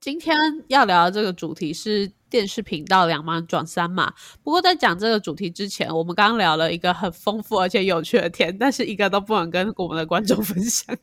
[0.00, 0.36] 今天
[0.68, 4.14] 要聊的这个主题是电视频道两码转三码。
[4.44, 10.96] 不过在讲这个主题之前，我们刚刚聊了一个很丰富而且有趣的天，但是一个都不能跟我们的观众分享。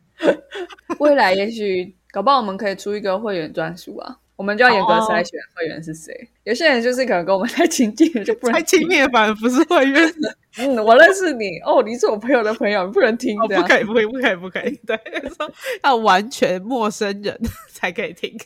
[0.99, 6.27] 未来也许搞不好我们可以出一个会员专属啊，我们就要严格筛选会员是谁。
[6.43, 10.13] 有些人就是可能跟我们太亲近了，就不能太亲密，反而不是会员。
[10.57, 14.79] 嗯，我认识你哦，你是我朋友的朋友，不能听的，不可以，不可以，不可以，不可以。
[14.85, 14.97] 对，
[15.35, 15.51] 说
[15.83, 17.37] 要完全陌生人
[17.71, 18.37] 才可以听。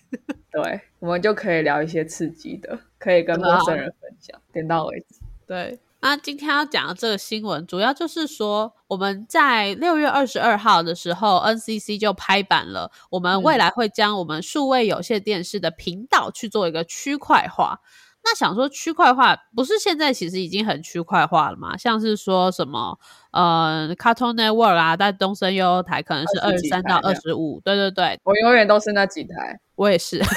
[0.51, 5.19] 对，我们就可以聊一些刺激的，可以跟陌生人分享，点到为止。
[5.45, 17.81] 对，那今天要讲的这个新闻，主要就是说，我们在六月二十二号的时候，NCC 就拍板了，我们未来会将我们数位有线电视的频道去做一个区块化。
[18.23, 21.75] 那想说区块化，不是现在其实已经很区块化了吗？
[21.77, 22.97] 像是说什么
[23.31, 30.21] 呃，Cartoon Network 啊，在东森悠悠台可能是二十三到二十五，对对对，我永远都是那几台，我也是。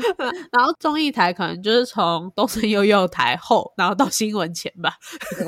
[0.52, 4.94] 然后综艺台可能就是从东森悠悠台后，然后到新闻前吧，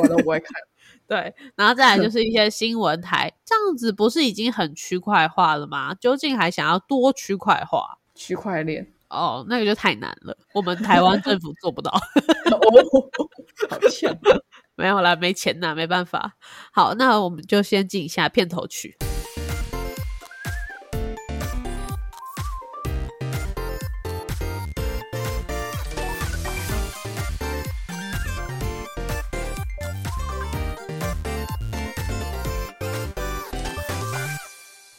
[0.02, 0.50] 我都不会看。
[1.08, 5.94] 对，然后再来就是一些新闻台，这样子不是已经很区块化了吗？
[6.00, 7.98] 究竟还想要多区块化？
[8.14, 8.92] 区块链。
[9.10, 11.90] 哦，那个就太难了，我们台湾政府做不到。
[12.50, 12.58] 哦，
[13.68, 14.16] 好强，
[14.74, 16.34] 没有啦，没钱呐，没办法。
[16.72, 18.96] 好，那我们就先进一下片头曲。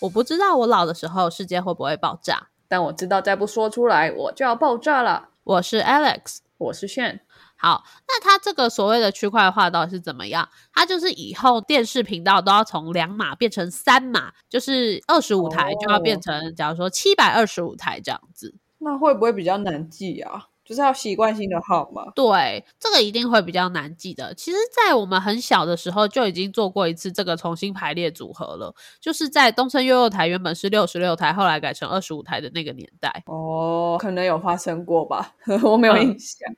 [0.04, 2.50] 我不知道我老的时候世界会不会爆炸。
[2.68, 5.30] 但我知道，再不说出来，我就要爆炸了。
[5.46, 7.22] 我是 Alex，我是炫。
[7.56, 10.50] 好，那它这个所谓的区块化到底是怎么样？
[10.74, 18.54] 它就是以后电视频道都要从两码变成三码，就是二十五台就要变成，假如说七百二十五台这样子。
[18.80, 20.48] 那会不会比较难记啊？
[20.66, 24.34] 就是要习惯性的号码，对，这个一定会比较难记的。
[24.34, 33.24] 其实，在我们很小的时候就已经做过一次这个重新排列组合了，就是在东森幼幼台原本是六十六台，后来改成二十五台的那个年代。
[33.26, 36.50] 哦，可能有发生过吧， 我没有印象。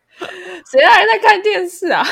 [0.71, 2.05] 谁还在看电视啊？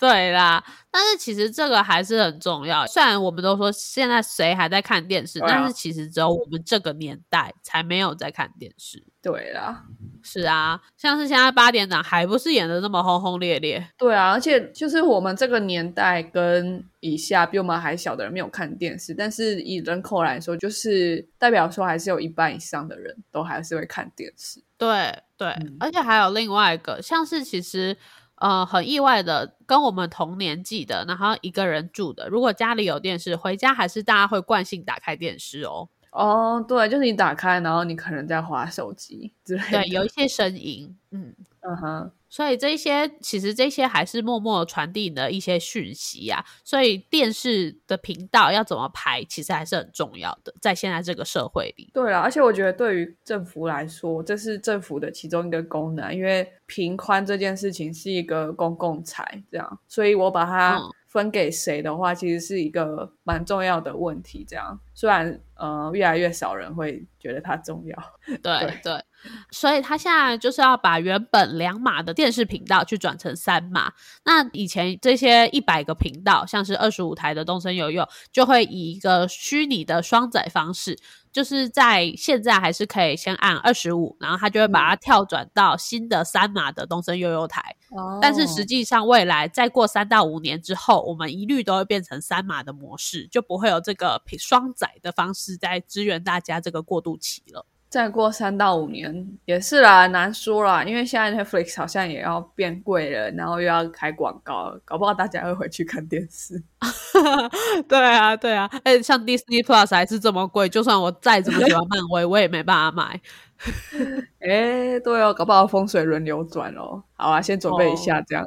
[0.00, 2.86] 对啦，但是其实这个还是很重要。
[2.86, 9.04] 虽然我们都说现在谁还在看电视，但是其实只有我们这个年代才没有在看电视。
[9.20, 9.84] 对啦，
[10.22, 13.86] 是啊，像是现在八点档还不是演的那么轰轰烈烈。
[13.98, 24.64] 对啊，而且就是我们这个年代跟以下比我们还小的人没有看电视，但是以人口来说，就是代表说还是有一半以上的人都还是会看电视。
[24.78, 27.94] 对对，而且还有另外一个，像是其实。
[28.40, 35.88] 呃，很意外的，跟我们同年纪的，然后一个人住的，如果家里有电视，回家还是大家会惯性打开电视哦。
[36.10, 42.10] 哦，对，就是你打开，然后你可能在划手机之类的，对，有一些声音，嗯嗯哼。
[42.32, 46.44] 所以这些其实这些还是默默传递的一些讯息呀。
[46.62, 51.90] 所以电视的频道要怎么排，其实还是很重要的，在现在这个社会里。
[51.92, 64.46] 对啊，而且我觉得对于政府来说，这是政府的其中一个功能，因为频宽这件事情是一个公共财，这样，所以我把它分给谁的话，其实是一个蛮重要的问题。
[64.48, 67.96] 这样，虽然呃越来越少人会觉得它重要，
[68.40, 69.04] 对 对。
[69.50, 73.92] 所以他现在就是要把原本两码的电视频道去转成三码。
[74.24, 80.98] 那以前这些一百个频道，像是二十五台的东森有用，就会以一个虚拟的双载方式，
[81.32, 87.76] 就是在现在还是可以先按二十五，然后他就会把它跳转到新的三码的东森悠悠台。
[87.90, 88.18] 哦。
[88.22, 97.66] 但是实际上未来再过三到五年之后，我们一律都会变成三码的模式，就不会有这个双载的方式在支援大家这个过渡期了。
[97.90, 106.62] 再过三到五年也是啦，难说啦，因为现在 Netflix 好像也要变贵了，然后又要开广告，搞不好大家会回去看电视。
[107.88, 113.20] 对啊，对啊，哎，像 Disney Plus 还是这么贵，就算我再怎么喜欢漫威，我也没办法买。
[114.38, 117.02] 哎，对哦，搞不好风水轮流转哦。
[117.14, 118.46] 好啊，先准备一下这样。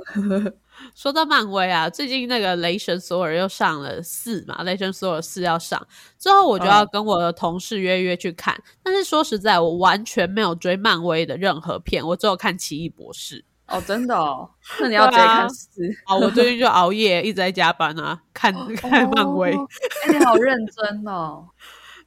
[0.96, 5.86] 说到漫威啊，最近那个雷神索尔又上了四嘛，雷神索尔四要上
[6.20, 8.56] 之后，我就要跟我的同事约约去看。
[8.84, 13.44] 但是说实在，我完全没有追漫威的任何片，我只有看奇异博士。
[13.68, 14.50] 哦，真的哦？
[14.80, 16.16] 那你要直接看四 啊？
[16.16, 19.52] 我最近就熬夜一直在加班啊，看看漫威。
[19.52, 21.48] 哎，你好认真哦。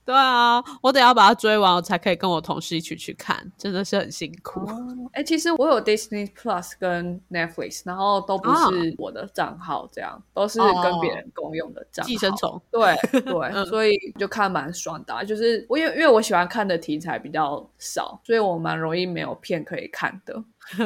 [0.06, 4.64] 对啊，我得要把它追完，我才可以跟我同事一起去看，真的是很辛苦。
[5.12, 12.08] 哎，其实我有 Disney Plus 跟 Netflix，然后都不是我的账号，这样都是跟别人共用的账号。
[12.08, 12.62] 寄生虫。
[12.70, 15.24] 对 对，所以就看蛮爽的。
[15.24, 20.42] 就是我因为因为我喜欢看的题材比较少，所以我蛮容易没有片可以看的。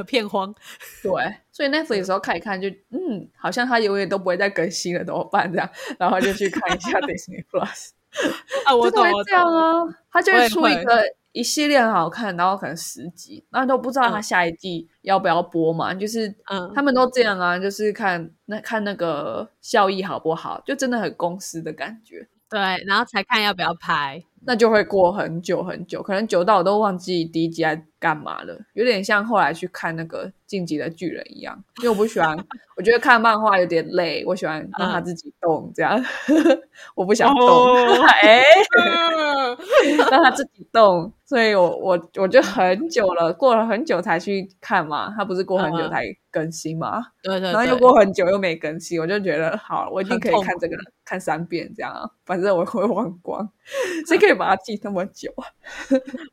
[0.07, 0.55] 片荒，
[1.03, 1.11] 对，
[1.53, 5.51] 所以 Netflix 有时候看一看，就嗯，好像它永远都不会再更新了，怎么办？
[5.51, 7.91] 这样，然后就去看一下 Disney Plus。
[8.67, 11.03] 啊，我懂，这样啊，他就会出一个
[11.33, 15.95] 一系列很好看，然后可能十集，那都不知道他下一季要不要播嘛？
[15.95, 22.29] 就是，嗯，他们都这样啊，就是看那看那个效益好不好，就真的很公司的感觉。
[22.49, 32.37] 对，然后才看要不要拍，那就会过很久很久，可能久到我都忘记第一集在干嘛了，有点像后来去看那个《晋级的巨人》一样，因为我不喜欢，
[32.77, 36.03] 我觉得看漫画有点累，我喜欢让他自己动，这样
[36.97, 37.67] 我不想动，
[38.23, 38.43] 哎，
[40.11, 41.13] 让他自己动。
[41.27, 45.15] 所以我我我就很久了，过了很久才去看嘛。
[45.17, 47.01] 他不是过很久才更新嘛？
[47.23, 47.53] 对对。
[47.53, 52.11] 然后又过很久又没更新，我就觉得好，我一定可以看这个看三遍这样。
[52.25, 53.49] 反正我会忘光，
[54.09, 55.45] 谁可以把它记那么久啊？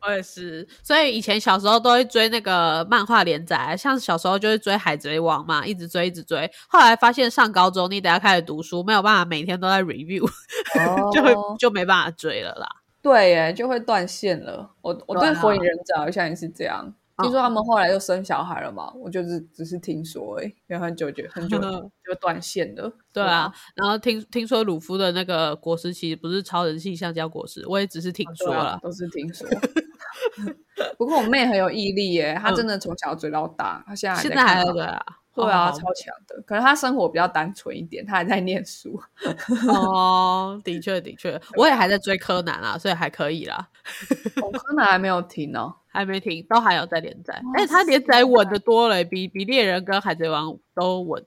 [0.05, 0.67] 我也是。
[0.83, 6.49] 所以以前小时候都会追那个漫画连载，像小时候就会追《海贼王》嘛，一直追一直追。
[6.67, 10.27] 后来发现上高中你等下开始读书，没有办法每天都在 review，
[11.13, 12.67] 就会就没办法追了啦。
[13.01, 14.69] 对耶，就会断线了。
[14.81, 16.93] 我我对火影忍者好像也是这样。
[17.23, 18.91] 听说他们后来又生小孩了嘛？
[18.95, 21.59] 我就是只是听说，哎，因为很久就很久
[22.05, 22.91] 就断线了。
[23.11, 29.47] 对啊，然后听听说鲁夫的那个果实其实不是超人系橡胶果实，我也只是听说了，都是听说。
[30.97, 35.05] 不过我妹很有毅力耶，她真的从小追到大，她现在现在还在啊。
[35.43, 36.41] 对啊，超强的。
[36.45, 38.99] 可能他生活比较单纯一点，他还在念书。
[39.69, 43.69] 哦，的确的确，我也还在追柯南啊，所以还可以啦。
[44.35, 47.39] 柯南还没有停哦， 还没停，都还有在连载。
[47.55, 51.23] 哎，他连载稳的多了，比比猎人跟海贼王都稳。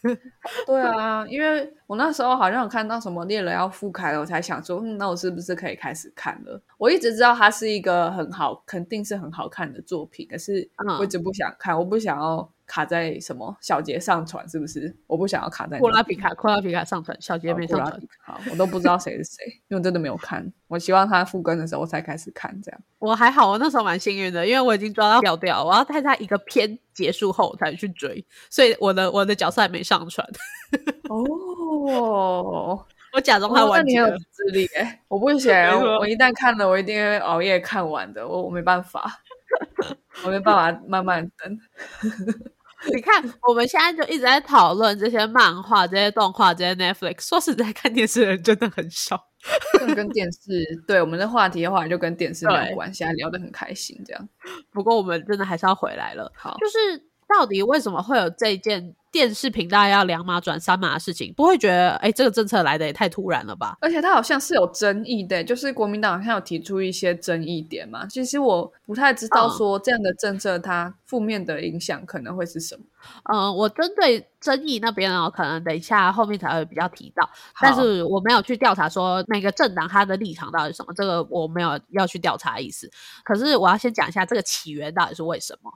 [0.64, 6.62] 对啊，因为我那时候好像有看到什么猎人要复开了，我才想说，嗯，那我是不是可以开始看了？
[6.78, 10.70] 我一直知道它是一个很好，肯定是很好看的作品，可是
[11.00, 12.48] 我一直不想看，我不想要。
[12.68, 14.94] 卡在什么小杰上传是不是？
[15.08, 18.00] 我不想要卡在库拉皮卡，库拉皮卡上传，小杰没上传。
[18.24, 20.46] 好，我都不知道谁是谁，因为真的没有看。
[20.68, 22.80] 我希望他复更的时候我才开始看，这样。
[22.98, 30.24] 我还好，我那时候蛮幸运的，因为我已经抓到调调，我要在他一个片结束后才去追，所以我的我的角色还没上传。
[31.08, 32.84] 哦，
[33.14, 34.18] 我假装他完全有。
[34.30, 35.50] 自力哎，我不行，
[35.98, 39.20] 我一旦看了，我一定会熬夜看完的，我我没办法，
[40.24, 41.58] 我没办法慢慢等。
[42.94, 47.28] 你看，我们现在就一直在讨论这些漫画、这些动画、这些 Netflix。
[47.28, 49.28] 说实在，看电视的人真的很少。
[49.94, 52.92] 跟电视，对我们的话题的话，就跟电视没有关。
[52.92, 54.28] 现在聊得很开心，这样。
[54.72, 56.30] 不过，我们真的还是要回来了。
[56.34, 58.94] 好，就是到底为什么会有这件？
[59.10, 63.74] 电视频道要两码转三码的事情，不会觉得哎，这个政策来的也太突然了吧？
[63.80, 68.06] 而且它好像是有争议的，就是国民党好像有提出一些争议点嘛。
[68.06, 72.82] 其实我不太知道说这样的政策它负面的影响可能会是什么。
[73.32, 77.26] 嗯，我针对争议那边哦，可能等一下后面才会比较提到，
[77.62, 82.90] 但是我没有去调查说每个政党它的立场到底是什么，这个我没有要去调查意思。
[83.24, 85.72] 可是我要先讲一下这个起源到底是为什么。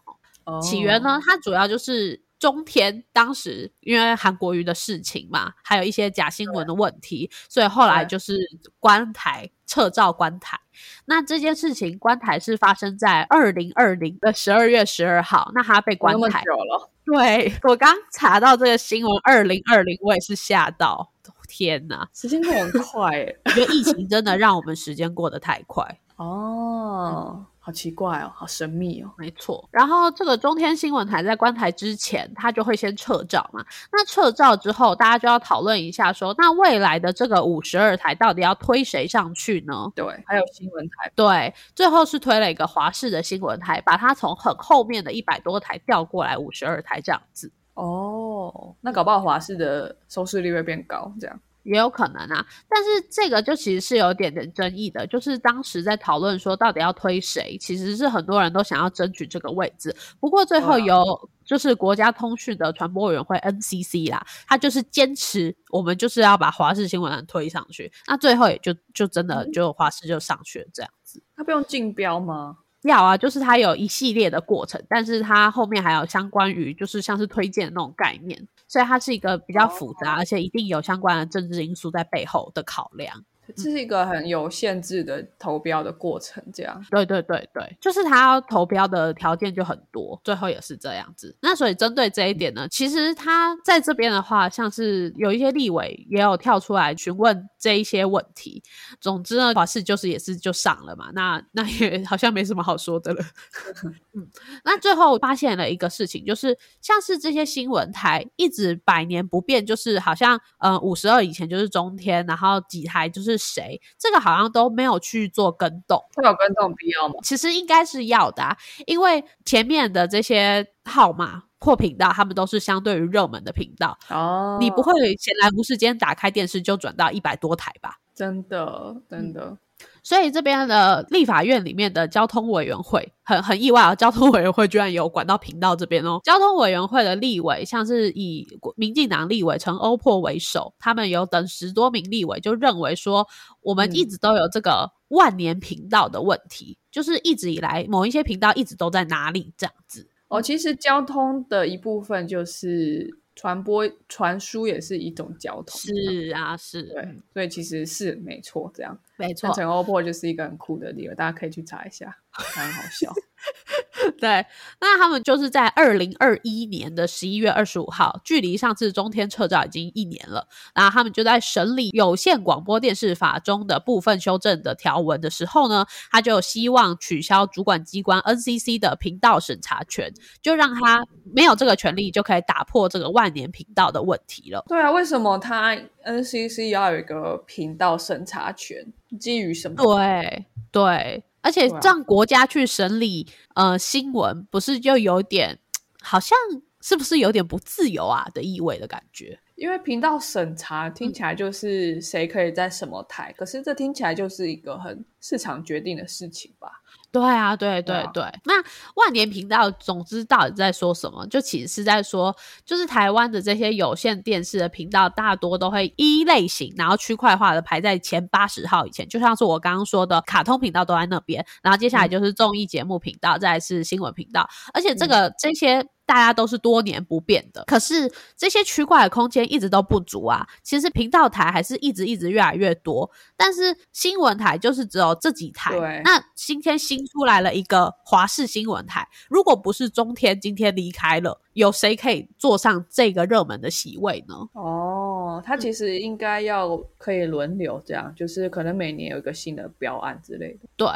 [0.63, 2.23] 起源呢，它主要就是。
[2.43, 8.37] 中天当时因为韩国瑜的事情嘛，还有一些假新闻的问题，所以后来就是
[8.81, 10.59] 关台撤照关台。
[11.05, 16.91] 那这件事情关台是发生在二零二零的十二月十二号，那他被关台了。
[17.05, 21.13] 对我刚查到这个新闻，二零二零我也是吓到，
[21.47, 23.37] 天哪，时间过很快哎！
[23.45, 27.47] 我觉得疫情真的让我们时间过得太快哦。
[27.65, 29.69] 好奇怪哦，好神秘哦，没错。
[29.71, 33.65] 然后这个中天新闻台在关台之前，他就会先撤照嘛。
[33.93, 39.93] 那撤照之后，大家就要讨论一下，说那未来的这个五十二台到底要推谁上去呢？
[39.95, 47.53] 对，还有新闻台，对，最后是推了一个华视的新闻台，把它从很后面的一百多台调过来五十二台这样子。
[47.75, 51.41] 哦，那搞不好华视的收视率会变高，这样。
[51.63, 59.95] 也有可能啊，但是这个就其实是有点点争议的，就是当时在讨论说到底要推谁，其实是很多人都想要争取这个位置。
[60.21, 71.23] 不过最后由就是国家通讯的传播委员会 NCC 啦，他就是坚持我们就是要把华视新闻推上去，那最后也就就真的就华视就上去了这样子。
[71.37, 72.59] 他不用竞标吗？
[72.83, 78.49] 要啊，就是它有一系列的过程，但是它后面还有相关于就是像是推荐那种概念。
[78.73, 83.23] 所以它是一个比较复杂，而且一定有相关的政治因素在背后的考量。
[83.55, 86.83] 这是一个很有限制的投标的过程，这样。
[86.91, 91.37] 对对对对，就是他要投标的条件就很多，最后也是这样子。
[91.43, 98.61] 那所以针对这一点呢，其实他在这边的话，像是有一些立委也有跳出来询问这一些问题。
[99.01, 103.25] 总之呢，华视就是也是就上了嘛，那那也好像没什么好说的了。
[104.13, 104.29] 嗯，
[104.65, 117.15] 那最后发现了一个事情，就是像是这些新闻台一直百年不变，就是好像呃五十二以前就是中天，然后几台就是谁，这个好像都没有去做跟动，会有跟动必要吗？
[117.23, 127.99] 其实应该是要的，啊，因为前面的这些号码或频道，他们都是相对于热门的频道哦，你不会闲来无事间打开电视就转到一百多台吧？
[128.15, 129.57] 真的，真的。
[130.05, 136.21] 所以这边的立法院里面的交通委员会很很意外啊，交通委员会居然有管到频道这边哦。
[136.23, 143.27] 交通委员会的立委，像是以民进党立委陈欧珀为首，他们有等十多名立委就认为说，
[143.61, 150.09] 我们一直都有这个万年频道的问题，就是一直以来某一些频道一直都在哪里这样子。
[150.33, 153.19] 哦，其实交通的一部分就是。
[153.35, 159.51] 传播传输也是一种交通，是啊，是，对，所以其实是没错，这样没错。
[159.55, 163.11] 陈欧珀就是一个很酷的理由，大家可以去查一下，很好笑。
[164.19, 164.45] 对，
[164.81, 170.47] 那他们就是在二零二一年的十一月二十五号，距离上次中天撤照已经一年了。
[170.75, 181.05] 然后他们就在审理有线广播电视法中的部分修正的条文的时候呢，他就希望取消主管机关 NCC 的频道审查权，就让他
[181.35, 184.65] 没有这个权利，就可以打破这个万年频道的问题了。
[184.69, 188.93] 对啊，为什么他 NCC 要有一个频道审查权？
[189.21, 189.77] 基于什么？
[189.77, 191.25] 对对。
[191.43, 195.59] 而且让国家去审理呃新闻，不是就有点
[196.01, 196.39] 好像
[196.81, 199.39] 是不是有点不自由啊的意味的感觉？
[199.57, 206.82] 因为频道审查听起来就是谁可以在什么台，可是这听起来就是一个很市场决定的事情吧。
[207.13, 208.25] 对啊，对对对。
[208.45, 208.55] 那
[208.95, 211.27] 万年频道，总之到底在说什么？
[211.27, 219.07] 就其实是在说，就是台湾的这些有线电视的频道，大多都会一类型，然后区块化的排在前八十号以前。
[219.07, 225.87] 就像是我刚刚说的，卡通频道都在那边，然后接下来就是综艺节目频道，再是新闻频道，而且这个这些。
[226.05, 230.47] 大家都是多年不变的，可是这些区块的空间一直都不足啊。
[230.63, 236.03] 其实频道台还是一直一直越来越多，但是新闻台就是只有这几台。
[236.05, 244.35] 那今天新出来了一个华视新闻台，如果不是中天今天离开了，有谁可以坐上这个热门的席位呢？
[244.53, 250.69] 哦，它其实应该要可以轮流这样，就是可能每年有一个新的标案之类的。
[250.77, 250.89] 对，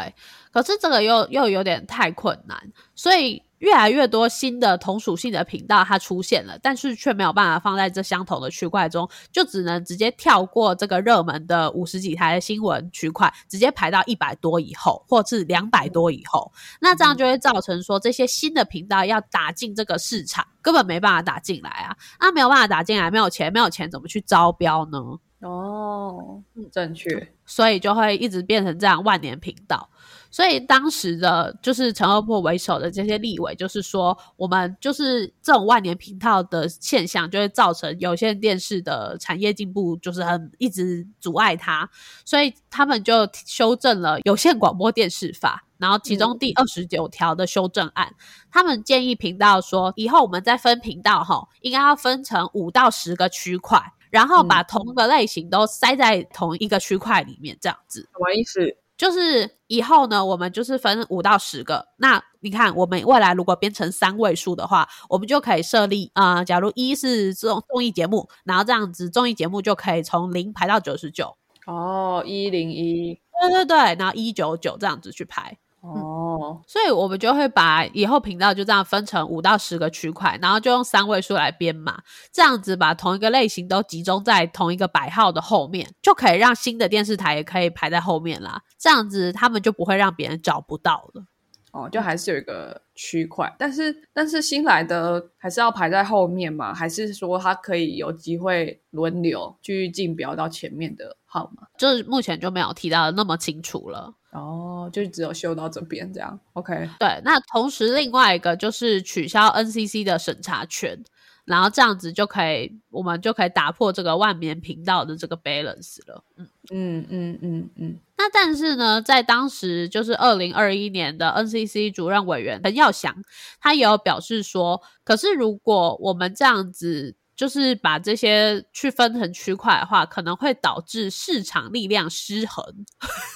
[0.53, 3.43] 可是这个又又有点太困难，所以。
[3.67, 16.53] 越来越多新的同属性的频道它出现了，但是却没有办法放在这相同的区块中，就只能直接跳过这个热门的五十几台的新闻区块，直接排到一百多以后，或是两百多以后。
[16.81, 21.97] 那这样就会造成说，这些新的频道要打进这个市场，根本没办法打进来啊！
[22.21, 24.99] 那没有办法打进来，没有钱，没有钱怎么去招标呢？
[25.41, 26.41] 哦，
[26.73, 29.91] 正确，所以就会一直变成这样万年频道。
[30.37, 41.89] 所以当时的就是陈二破为首的这些立委，就是说我们就是这种万年频道的现象，就会造成有线电视的产业进步就是很一直阻碍它，
[42.27, 48.15] 所以他们就修正了有线广播电视法，然后其中第二十九条的修正案，
[48.51, 58.03] 他们建议频道说，以后我们再分频道哈，应该要分成五到十个区块，然后把同个类型都塞在同一个区块里面，这样子。
[58.03, 58.77] 什么意思？
[58.97, 61.89] 就是以后呢，我们就是分五到十个。
[61.99, 71.37] 那你看，我们未来如果变成三位数的话，我们就可以设立啊，假如一是这种综艺节目，然后这样子综艺节目就可以从零排到九十九。
[71.67, 75.59] 哦，一零一，对对对，然后一九九这样子去排。
[75.87, 82.03] 哦，所以我们就会把以后频道就这样分成五到十个区块，然后就用三位数来编码，
[82.33, 88.61] 这样子把同一个类型都集中在同一个百号的后面，就可以让新的电视台也可以排在后面啦。
[88.79, 91.25] 这样子他们就不会让别人找不到了。
[91.73, 96.73] 哦，就还是有一个区块，但是但是新来的还是要排在后面嘛？
[96.73, 101.67] 还是说他可以有机会轮流去竞标到前面的号码？
[101.79, 104.15] 就是目前就没有提到的那么清楚了。
[104.37, 106.89] 哦，就只有修到这边这样，OK。
[106.99, 111.03] 对，那同时另外一个就是取消 NCC 的审查权，
[111.45, 116.23] 然后这样子就可以，我们就可以打破这个万年频道的这个 balance 了。
[116.37, 117.97] 嗯嗯嗯嗯嗯。
[118.19, 123.17] 那但是呢，在当时就是二零二一年的 NCC 主任委员陈耀祥，
[123.61, 127.17] 他也有表示说，可是如果我们这样子。
[127.37, 132.65] 就是把这些去分成区块的话，可能会导致市场力量失衡。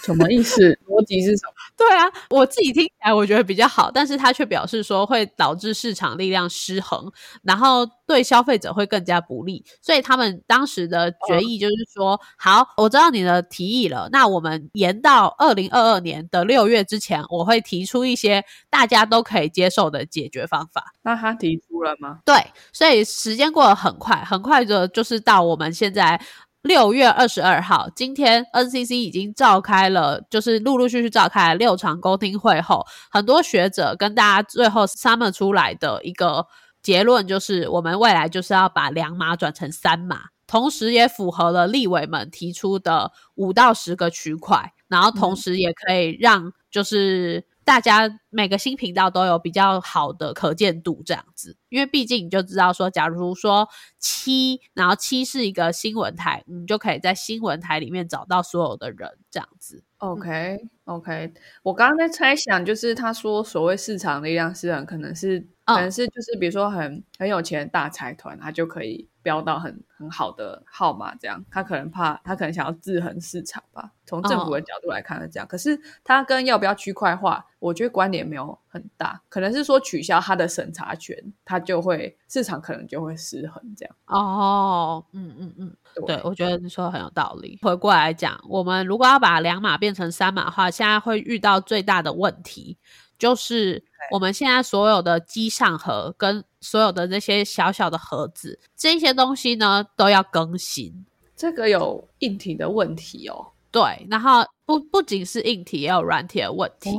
[0.05, 0.73] 什么意思？
[0.89, 1.53] 逻辑是什么？
[1.77, 9.65] 对啊，我自己听起来我觉得比较好，但是他却表示说会导致市场力量失衡，然后对消费者会更加不利。
[9.81, 20.87] 所以他们当时的决议就是说，好，我知道你的提议了，那我们延到二零二二年的六月之前，我会提出一些大家都可以接受的解决方法。
[21.03, 22.19] 那他提出了吗？
[22.25, 22.35] 对，
[22.73, 26.21] 所以时间过得很快，很快的，就是到我们现在
[26.63, 36.45] 六月二十二号，今天 NCC 已经召开了，就是陆陆续续召开了六场沟通会后，很多学者跟大家最后 summer 出来的一个
[36.83, 47.45] 结论就是，我们未来就是要把两码转成三码，同时也符合了立委们提出的五到十个区块，然后同时也可以让就是。
[47.63, 53.67] 大家每个新频道都有比较好的可见度，这样子，因为毕竟你就知道说，假如说
[53.99, 59.83] 七，然后七是一个新闻台，你就可以在新闻台里面找到所有的人，这样子。
[59.99, 71.45] OK，OK，我刚刚在猜想，就是他说所谓市场力量是很可能是，可能是就是比如说很很有钱的大财团，他就可以标到很很好的号码，这样。
[71.51, 73.91] 他可能怕他可能想要制衡市场吧。
[74.07, 83.97] 从政府的角度来看是这样，可是他跟要不要区块化，我觉得关联没有很大，可能是说取消他的审查权，他就会市场可能就会失衡这样。
[84.07, 85.77] 哦，嗯嗯嗯。
[86.07, 87.59] 对，我觉得你说的很有道理。
[87.63, 92.79] 回过来讲，我们如果要把两码变成三码的话，现在会遇到最大的问题，
[93.19, 101.05] 就是我们现在所有的机上盒跟所有的那些小小的盒子，这些东西呢都要更新。
[101.35, 103.53] 这个有硬体的问题哦。
[103.73, 106.91] 对，然后不不仅是硬体，也有软体的问题。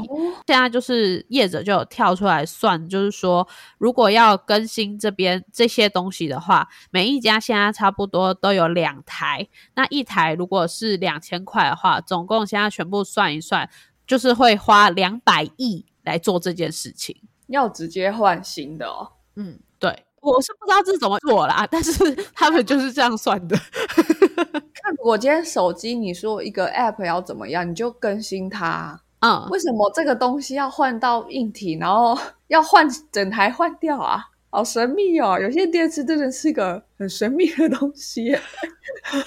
[0.47, 3.45] 现在就是业者就有跳出来算，就是说，
[3.77, 9.45] 如果要更新这边这些东西的话，每一家现在差不多都有两台。
[9.75, 13.69] 那一台如果是两千块的话，总共现在全部算一算，
[14.07, 17.15] 就是会花两百亿来做这件事情。
[17.47, 19.11] 要直接换新的哦。
[19.35, 21.91] 嗯，对，我是不知道这是怎么做啦，但是
[22.33, 23.57] 他们就是这样算的。
[24.99, 28.99] 我今天手机，你说一个 App 要怎么样，你就更新它。
[29.19, 32.17] 嗯，为什么这个东西要换到硬体，然后
[32.47, 34.23] 要换整台换掉啊？
[34.53, 35.39] 好神秘哦！
[35.39, 38.35] 有些电池真的是个很神秘的东西。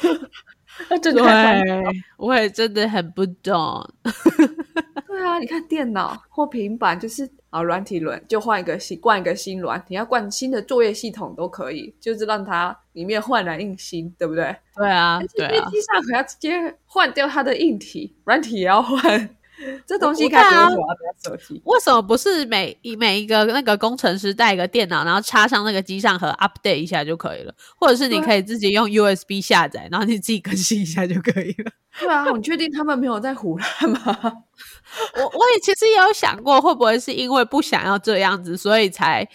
[1.01, 3.89] 对，我也真的很不懂。
[5.07, 14.57] 对啊，你看电脑或平板，就是啊，软体轮就换一个新，换一个新软体，要灌新的作业系统都可以，就是让它里面焕然一新，对不对？
[14.75, 15.71] 对啊，对啊。
[15.71, 19.37] 机上可要直接换掉它的硬体，软体也要换。
[19.87, 20.85] 这东西该怎么
[21.23, 21.61] 手机？
[21.65, 27.55] 为什么不是每一每一个那个工程师带一个电脑，然后插上那个机上盒 update 一下就可以了？
[27.77, 31.71] 或者是你可以自己用 USB 下载，然后你自己更新一下就可以了？
[32.01, 34.33] 对啊，你确定他们没有在胡乱吗？
[35.17, 39.29] 我我也其实也有想过，会不会是因为不想要这样子，所以才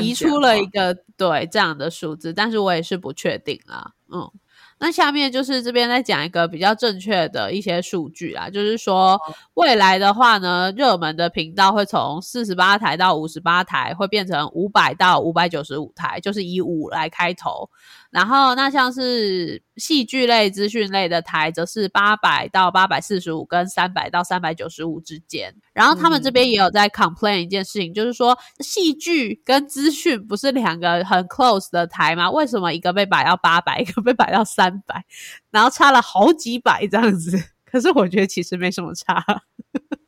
[0.00, 2.32] 提出了一个对这样的数字？
[2.32, 4.30] 但是我也是不确定啊，嗯。
[4.78, 9.18] 那下面就是这边再讲一个比较正确的一些数据啊，就是说
[9.54, 17.70] 未来的话呢，热门的频道会从四十八台到五十八台，会变成五百到五百九十五台，就是以五来开头。
[18.10, 25.54] 然后那像是戏剧类、资讯类的台，则是八百到八百四十五跟三百到三百九十五之间。
[25.72, 32.30] 然后他们这边也有在 complain 一件事情，就是说戏剧跟资讯不是两个很 close 的台吗？
[32.30, 35.04] 为什么一个被摆到八百，一个被摆到三百，
[35.50, 37.36] 然后差了好几百这样子？
[37.66, 39.24] 可是我觉得其实没什么差。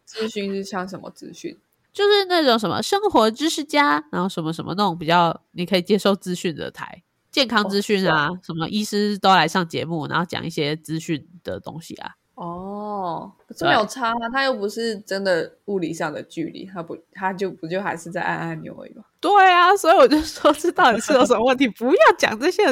[0.04, 1.56] 资讯是像什么资讯？
[1.92, 7.02] 就是那种什么生活知识家，然后什么什么那种比较你可以接受资讯的台。
[7.30, 12.12] 健康资讯啊，什么医师都来上节目，然后讲一些资讯的东西啊。
[12.34, 19.04] 哦，这没有差啊，他又不是真的物理上的距离，他不，他就不就还是在按按钮而已吗？
[19.20, 21.66] 对啊，所以我就说这到底是有什么问题？
[21.68, 22.62] 不要讲这些，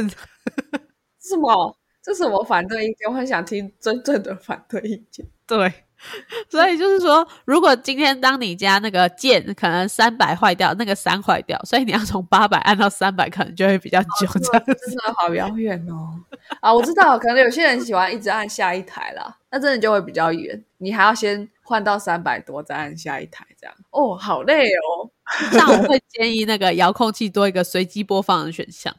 [1.21, 1.77] 什么？
[2.03, 5.27] 这是我反对意见，我很想听真正的反对意见。
[5.47, 5.86] 对。
[6.49, 14.27] 所以就是说，如果今天当你家那个键可能三百坏掉，那个三坏掉，所以你要从八百按到三百，可能就会比较久。
[14.33, 16.15] 真的好遥远哦！
[16.61, 20.63] 啊，我知道，可能有些人喜欢一直按下一台啦，那真的就会比较远。
[20.79, 25.11] 你还要先换到三百多，再按下一台，这样哦，好累哦。
[25.53, 28.95] 那我会建议那个遥控器多一个随机播放的选项。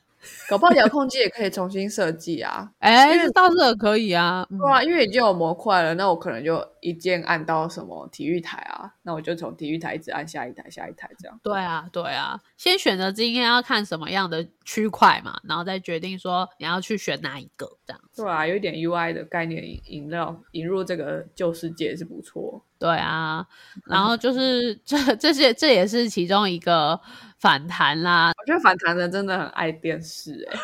[0.49, 2.69] 搞不好遥控器也可以重新设计啊。
[2.79, 4.45] 哎，这倒是可以啊。
[4.49, 11.39] 对啊，因为已经有模块了，那我可能就一键按到什么体育台啊，那我就从体育台一直按下一台、下一台这样。
[11.43, 18.01] 对啊，对啊，先选择今天要看什么样的区块嘛，然后再决定说你要去选哪一个这样。
[18.15, 22.63] 对啊，有一点 UI 的概念引料引入这个旧世界是不错。
[22.79, 23.45] 对啊，
[23.85, 26.99] 然后就是 这这些这也是其中一个
[27.39, 28.31] 反弹啦。
[28.37, 30.59] 我觉得反弹的真的很爱电视哎，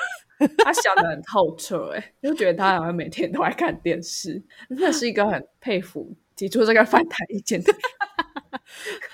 [0.58, 7.74] 他想的很透彻哎，就觉得他好像每天都在看电视，真的是一个很佩服提出这个反弹意见的。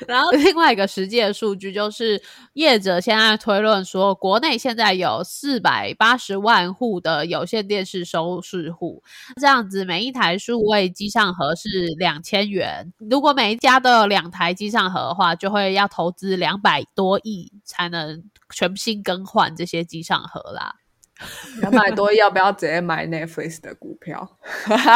[0.08, 2.22] 然后另外一个实际的数据就是，
[2.54, 9.04] 业者现在推论说，国内现在有四百八十万户的有线电视收视户，
[9.40, 20.76] 这样子每一台数位机上盒是两千元，如果每一家都有两台机上盒的话，就会要投资两百多亿才能全新更换这些机上盒啦。
[21.62, 24.28] 两百多要不要直接买 Netflix 的股票？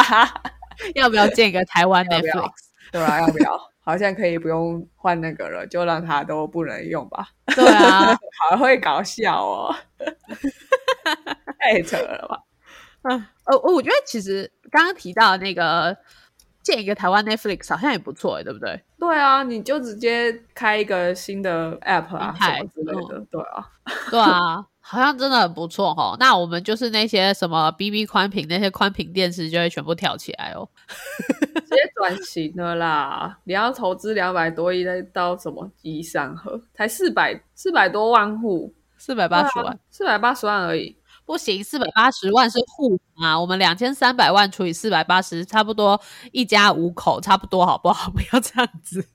[0.96, 2.52] 要不要建一个台湾 Netflix？
[2.92, 3.60] 对啊，要不要？
[3.86, 7.28] 好像可以不用换那个了，就让它都不能用吧。
[7.54, 8.18] 对啊，
[8.50, 9.76] 好会搞笑哦，
[11.60, 12.40] 太扯了吧？
[13.04, 15.98] 嗯，呃，我觉得其实刚刚提到那个
[16.62, 18.82] 建一个台湾 Netflix 好像也不错，对不对？
[18.98, 23.20] 对啊，你就直接开一个新的 App 啊，什么之类的。
[23.30, 23.70] 对啊，
[24.10, 24.66] 对啊。
[24.86, 30.68] 好像真的很不错哈，那我们就是那些什么 B B 宽屏那些宽屏电视就会全部跳起来哦，
[31.56, 33.40] 直接转型了啦！
[33.46, 40.94] 你要投资两百多亿再到什么机三盒，才四百四百多万户，四百八十万，四百八十万而已。
[41.26, 46.00] 不行，四百八十万是户啊，我们两千三百万除以四百八十，差不多
[46.32, 48.10] 一家五口，差不多好不好？
[48.12, 49.06] 不要这样子。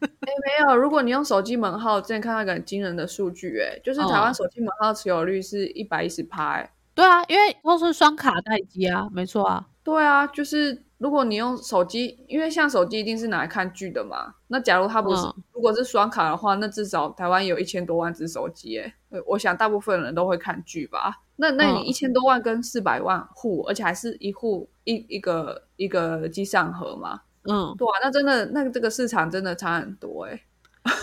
[0.00, 18.94] 哎，没有，如果你用手机门号，之前看到一个很惊人的数据，哎，就是台湾手机门号持有率是一百一十趴，哎，对啊，因为都是双卡待机啊，没错啊，对啊，就是如果你用手机，因为像手机一定是拿来看剧的嘛，那假如它不是，如果是双卡的话，那至少台湾有一千多万只手机，哎，
[19.26, 21.22] 我想大部分人都会看剧吧。
[21.36, 27.20] 那那你一千多万跟四百万户，而且还是一户一一个一个机上盒嘛？
[27.44, 30.42] 嗯，对啊，那真的那这个市场真的差很多哎，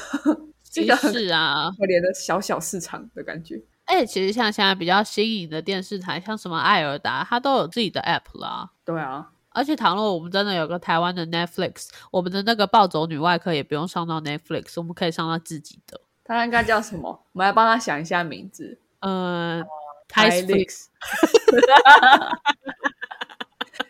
[0.70, 3.64] 这个是啊，可怜的小小市场的感觉。
[3.86, 8.72] 哎，其实像现在比较新颖的电视台，像什么艾尔达，它都有自己的 app 啦。
[8.84, 16.00] 对啊，而且倘若我们真的有个台湾的 Netflix，我们的那个暴走女外科也不用上到 Netflix，我们可以上到自己的。
[16.24, 17.10] 它应该叫什么？
[17.32, 18.78] 我们来帮他想一下名字。
[19.00, 19.66] 嗯。
[20.08, 20.86] 台 Flix，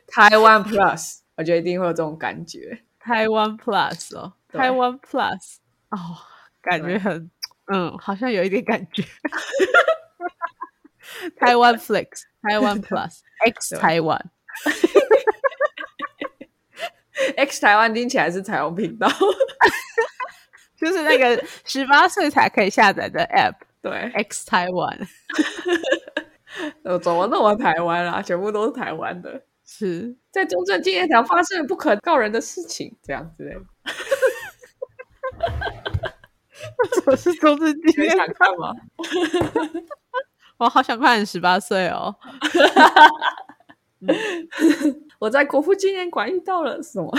[0.07, 2.81] 台湾 Plus，我觉得一定会有这种感觉。
[2.97, 5.57] 台湾 Plus 哦，台湾 Plus
[5.89, 5.97] 哦，
[6.61, 7.29] 感觉很，
[7.67, 9.03] 嗯，好像有一点感觉。
[11.35, 14.31] 台湾 Flix，台湾 Plus，X 台湾
[17.37, 19.07] X 台湾听起来是彩虹频道，
[20.77, 23.55] 就是那个十八岁才可以下载的 App。
[23.85, 24.99] 对，X 台湾，
[26.83, 28.19] 呃，怎么那么台湾啊？
[28.19, 33.63] 全部都是台湾的，是在中正纪念堂发生了不可告人的事情，这样子。
[37.05, 38.73] 我是中正纪念堂看吗？
[40.57, 42.15] 我好想看你十八岁哦。
[45.19, 47.11] 我在国父纪念馆遇到了什么？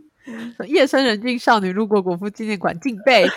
[0.66, 3.26] 夜深人静，少女路过国父纪念馆，敬背。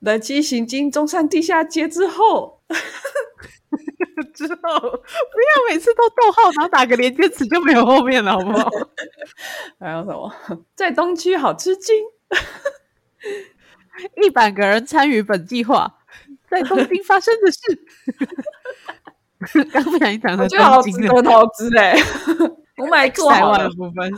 [0.00, 2.60] 冷气行经中山地下街之后，
[4.34, 8.70] 之后不要每次都逗号，然后打个连接词就没有后面了，好不好？
[9.78, 10.32] 还有什么？
[10.74, 11.94] 在东区好吃惊，
[14.22, 15.98] 一百个人参与本计划，
[16.50, 17.58] 在东京发生的事。
[19.72, 21.94] 刚不小心讲成东京的投资哎，
[22.78, 24.12] 我买台湾的部分，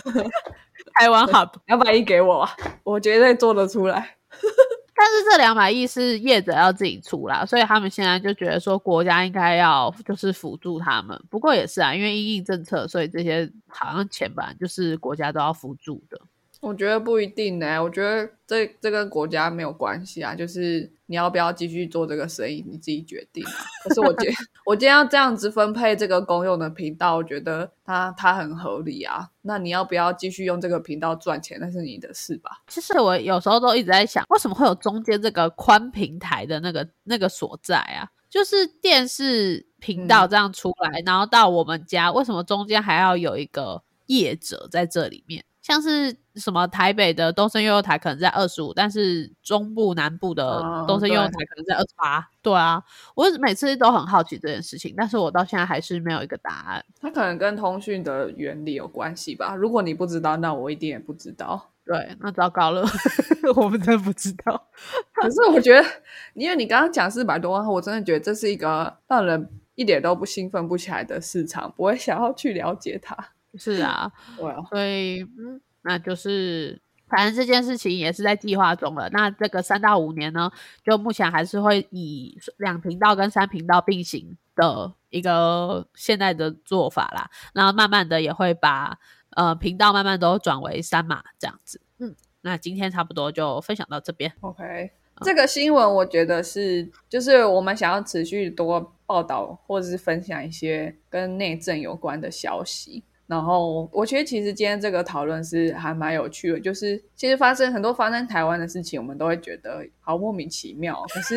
[0.95, 2.49] 台湾 hub 两百亿给我，
[2.85, 4.17] 我绝对做得出来。
[4.97, 11.21] 但是这两百亿是业者要自己出啦，所以他们现在就觉得说国家应该要就是辅助他们。
[11.29, 16.19] 不过也是啊，因为因应政策，所以这些好像钱本来就是国家都要辅助的。
[16.65, 23.53] 我觉得不一定呢，我觉得这这跟国家没有关系啊，就是你要不要继续做这个生意，你自己决定啊。
[23.85, 29.29] 可是我觉得 我今天要这样子分配这个公用的频道，我觉得它它很合理啊。
[29.43, 32.63] 那你要不要继续用这个频道赚钱，那是你的事吧。
[32.67, 38.09] 其实我有时候都一直在想，为什么会有中间这个宽平台的那个那个所在啊？
[38.31, 45.45] 就是电视频道这样出来，然后到我们家，为什么中间还要有一个业者在这里面？
[45.65, 52.29] 像是什么台北的东森幼幼台可能在二十五，但是中部南部的东森幼幼台可能在二十八。
[52.43, 52.83] 对啊，
[53.15, 56.85] 我每次都很好奇这件事情，但是我到现在还是没有一个答案。
[57.01, 59.55] 它可能跟通讯的原理有关系吧？
[59.57, 61.71] 如果你不知道，那我一定也不知道。
[61.87, 62.87] 对，那糟糕了，
[63.57, 64.69] 我们真不知道。
[65.15, 65.89] 可是我觉得，
[66.35, 73.17] 因为你刚刚讲四百多万，我真的觉得这是一个让人一点都不兴奋不起来的市场，不会想要去了解它。
[73.57, 79.09] 是啊， 对啊，所以嗯，那就是反正这件事情也是在计划中了。
[79.11, 80.51] 那这个三到五年呢，
[80.85, 87.31] 就目前还是会以两频道跟三频道并行的一个现在的做法啦。
[87.53, 88.99] 然后慢慢的也会把。
[89.37, 94.33] 呃，频道慢慢都转为三码这样子，嗯，那今天差不多就分享到这边。
[94.43, 103.03] OK，这个新闻我觉得是，就是我们想要持续多报道或者是分享一些跟内政有关的消息。
[103.27, 111.35] 然后我觉得其实今天这个讨论是还蛮有趣的，就是其实发生很多发生台湾的事情，我们都会觉得好莫名其妙，可是。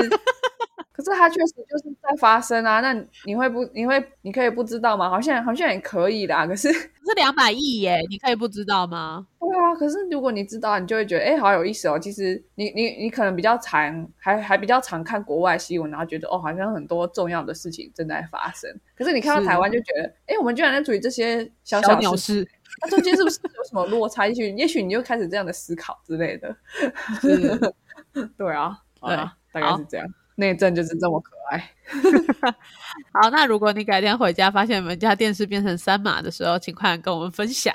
[0.98, 2.92] 可是它确实就是在发生啊，那
[3.24, 3.64] 你会不？
[3.72, 5.08] 你会你可以不知道吗？
[5.08, 6.48] 好像好像也可以啦。
[6.48, 9.28] 可是可是两百亿耶，你可以不知道吗？
[9.40, 12.00] 对啊，可是如果你知道，你就会觉得哎，好有意思哦。
[12.00, 18.68] 其实你你你可能比较常还还比较常看国外新闻，然后觉得哦，好像很多重要的事情正在发生。
[18.96, 22.44] 可是你看到台湾就觉得哎，我们居然在处理这些小小鸟事，
[22.82, 24.26] 那中间是不是有什么落差？
[24.28, 26.56] 也许也许你就开始这样的思考之类的。
[28.36, 29.16] 对啊，对，
[29.54, 30.08] 大概是这样。
[30.38, 31.72] 内政就是这么可爱。
[33.12, 37.74] 好，那如果你改天回家发现你们家电视变成三码的时候，请快跟我们分享。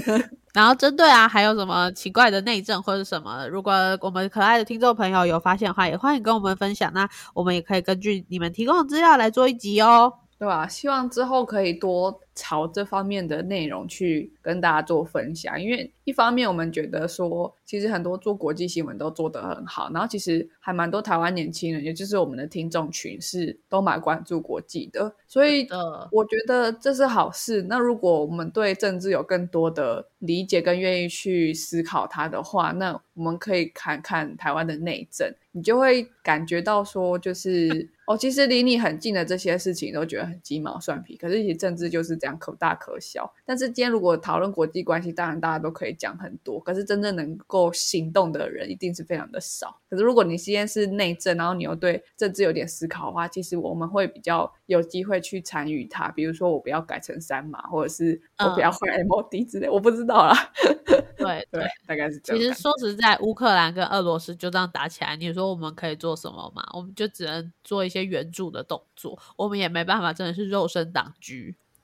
[0.52, 6.92] 然后针对啊，还有什么奇怪的内政或者什么，如果我们可爱的听众朋友有发现的话，也欢迎跟我们分享。
[6.92, 10.68] 那我们也可以根据你们提供的资料来做一集哦，对吧？
[10.68, 12.20] 希望之后可以多。
[12.34, 25.68] 朝这方面的内容去跟大家做分享，因为一方面我们觉得说，其实很多做国际新闻都做得很好，然后其实还蛮多台湾年轻人，也就是我们的听众群是都蛮关注国际的，所以
[26.10, 27.62] 我觉得这是好事。
[27.68, 42.14] 那如果我们对政治有更多的理解跟愿意去思考它的话，那我们可以看看台湾的内政，你就会感觉到说，就是哦，其实离你很近的这些事情都觉得很鸡毛蒜皮，可是其实政治就是。
[42.24, 49.80] 这样可大可小，但是今天如果讨论国际关系，当然大家都可以讲很多，可是真正能够行动的人一定是非常的少。
[49.90, 56.08] 可是如果你今天是内政，然后你又对政治有点思考的话，其实我们会比较有机会去参与它。
[56.10, 60.52] 比如说，我不要改成三码，或者是我不要换 MOD 之类，我不知道啦。
[61.16, 62.40] 对对，大概是这样。
[62.40, 66.62] 其实说实在，乌克兰跟俄罗斯就这样打起来，你说我们可以做什么嘛？
[66.74, 71.32] 我们就只能做一些援助的动作，我们也没办法，真的是肉身挡车。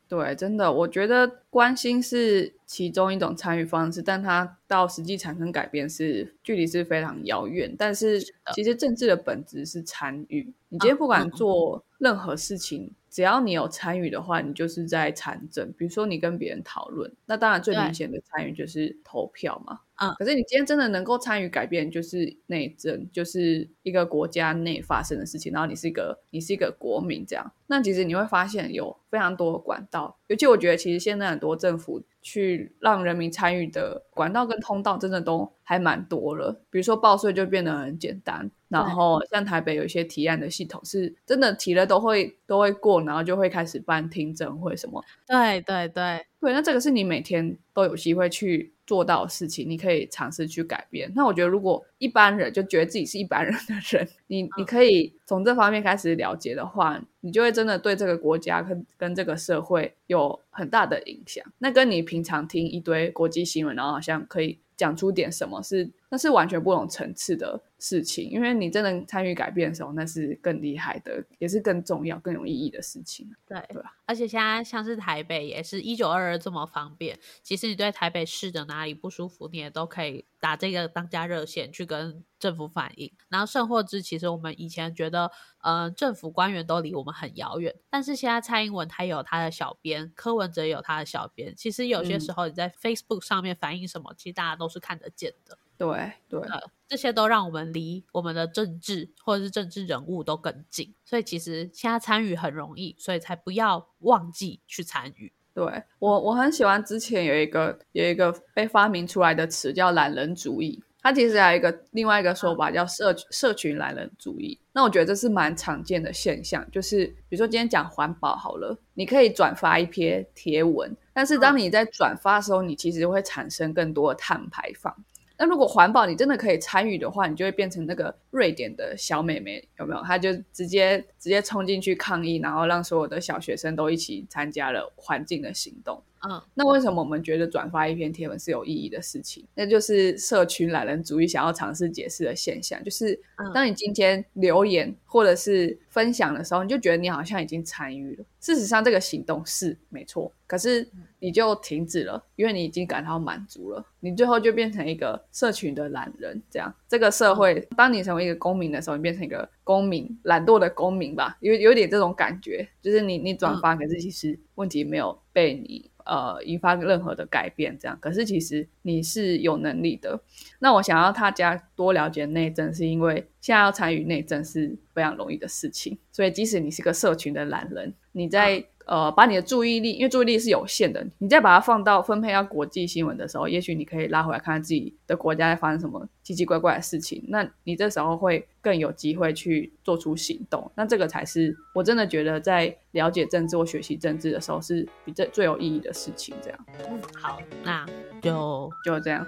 [0.09, 7.73] 对，真的，我觉得关心是其中一种参与方式，但它到实际产生改变是距离是非常遥远。
[7.79, 8.21] 但是
[8.53, 12.93] 其实政治的本质是参与，你今天不管做任何事情。
[13.11, 15.73] 只要你有参与的话，你就是在参政。
[15.77, 19.81] 比如说你跟别人讨论，那当然最明显的参与就是投票嘛。
[20.01, 25.53] 嗯，可是你今天真的能够参与改变，就是内政，就是一个国家内发生的事情。
[25.53, 30.19] 然后你是一个，你是一个国民，这样，那其实你会发现有非常多的管道。
[30.29, 32.03] 尤其我觉得，其实现在很多政府。
[32.23, 45.03] 去让人民参与的管道跟通道真的都还蛮多了，比如说报税就变得很简单，然后像台北有一些提案的系统是真的提了都会都会过，然后就会开始办听证会什么。
[45.27, 48.75] 对对对对，那这个是你每天都有机会去。
[48.91, 51.09] 做到的事情，你可以尝试去改变。
[51.15, 61.45] 那我觉得，如果一般人就觉得自己是一般人的人，你你可以从这方面开始了解的话，你就会真的对这个国家跟跟这个社会有很大的影响。
[61.59, 64.59] 那跟你平常听一堆国际新闻，然后好像可以。
[64.81, 73.29] 讲出点什么是，那是完全不同层次的事情，因为你真的参与改变的时候，那是更厉害的，也是更重要、更有意义的事情。
[73.47, 83.13] 对对而且现在像是台北，也是一九二二这么方便，其实你对台北市的哪里不舒服，你也都可以打这个当家热线去跟政府反映。
[83.29, 85.31] 然后甚或之，其实我们以前觉得，
[85.63, 95.57] 呃，政府官员都离我们很遥远，但是现在蔡英文他有他的小编，柯文哲有他的小编，其实有些时候你在 Facebook 上面反映什么，其实大家都是看得见的。
[95.81, 96.43] 对对，
[96.87, 105.33] 这些都让我们离我们的政治或者是政治人物都更近，所以其实现在参与很容易，所以才不要忘记去参与。
[105.55, 110.85] 对我我很喜欢之前有一个有一个被发明出来的词叫懒人主义。
[111.03, 120.95] 它其实还有一个另外一个说法叫社社群懒人主义，那我觉得这是蛮常见的现象，就是比如说今天讲环保好了，你可以转发一篇贴文。
[121.15, 124.95] 但是当你在转发的时候，你其实会产生更多的碳排放。
[125.41, 130.03] 那如果环保你真的可以参与的话，你就会变成那个瑞典的小美眉，有没有？
[130.03, 136.03] 她就直接直接冲进去抗议，然后让所有的小学生都一起参加了环境的行动。
[136.23, 139.43] 嗯，那为什么我们觉得转发一篇贴文是有意义的事情？
[139.55, 143.19] 那就是社群懒人主义想要尝试解释的现象，就是
[143.55, 148.25] 当你今天留言或者是分享的时候，你就觉得你好像已经参与了。
[148.39, 150.87] 事实上，这个行动是没错，可是
[151.21, 153.83] 你就停止了，因为你已经感到满足了。
[154.01, 165.91] 你最后就变成一个社群的懒人，这样这个社会，当你成为一个公民的时候，你变成一个公民，懒惰的公民吧，有有点这种感觉，就是你你转发，可是其实问题没有被你。
[166.07, 167.97] 呃，引发任何的改变，这样。
[168.01, 170.21] 可是其实你是有能力的。
[170.59, 175.97] 那我想要大家多了解内政，是因为现在要参与内政是非常容易的事情。
[176.11, 178.65] 所以即使你是个社群的懒人，你在。
[178.91, 187.25] 呃，把你的注意力，因为注意力是有限的，你再把它放到分配到国际新闻的时候，也许你可以拉回来看看自己的国家在发生什么奇奇怪怪的事情。
[187.29, 190.69] 那你这时候会更有机会去做出行动。
[190.75, 196.35] 那这个才是我真的觉得在了解政治或学习政治的时候是比这最有意义的事情。
[196.43, 197.87] 这样，嗯，好，那
[198.21, 199.25] 就就这样。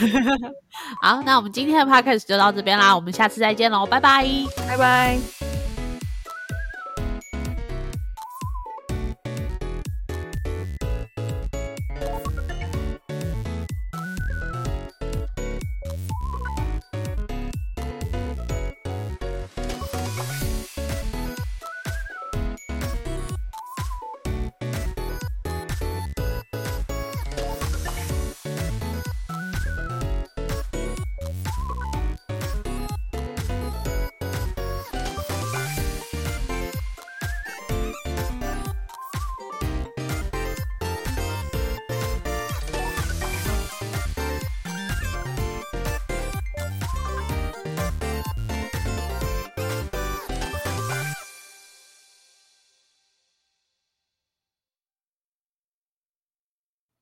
[1.00, 4.22] 好，那我们今天的 podcast 就到这边啦，我们下次再见喽，拜拜，
[4.68, 5.45] 拜拜。